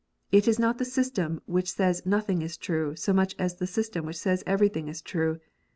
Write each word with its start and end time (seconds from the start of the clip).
It 0.31 0.47
is 0.47 0.57
not 0.57 0.79
the 0.79 0.83
system 0.85 1.41
which 1.45 1.71
says 1.73 2.07
nothing 2.07 2.41
is 2.41 2.57
true, 2.57 2.95
so 2.95 3.13
much 3.13 3.35
as 3.37 3.57
the 3.57 3.67
system 3.67 4.03
which 4.07 4.17
says 4.17 4.43
everything 4.47 4.87
is 4.87 4.99
true. 4.99 5.37